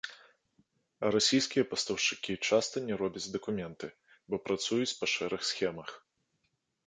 [1.07, 3.87] А расійскія пастаўшчыкі часта не робяць дакументы,
[4.33, 5.89] бо працуюць па шэрых схемах.